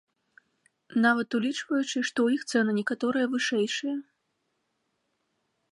Нават 1.05 1.27
улічваючы, 1.39 1.91
што 1.91 2.01
ў 2.23 2.27
іх 2.39 2.47
цэны 2.51 2.71
некаторыя 2.79 3.25
вышэйшыя. 3.35 3.97